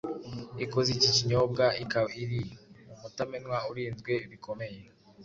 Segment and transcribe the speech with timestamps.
[0.63, 2.41] ikoze iki kinyobwa ikaba iri
[2.87, 4.79] mu mutamenwa urinzwe bikomeye.